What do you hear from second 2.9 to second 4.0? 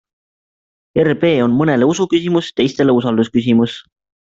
usaldusküsimus.